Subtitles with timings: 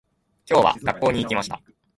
[0.49, 1.61] 今日は、学校に行きました。